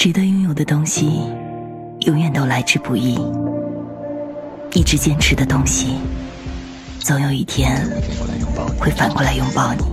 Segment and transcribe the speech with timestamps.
[0.00, 1.10] 值得拥有的东西
[2.06, 3.18] 永远都来之不易。
[4.72, 5.98] 一直坚持的东西
[7.00, 7.86] 总有一天
[8.78, 9.89] 会反过来拥抱你。